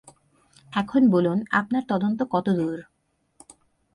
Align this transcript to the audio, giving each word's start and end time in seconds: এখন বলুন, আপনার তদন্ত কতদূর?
এখন 0.73 1.01
বলুন, 1.09 1.37
আপনার 1.51 1.83
তদন্ত 1.87 2.19
কতদূর? 2.31 2.77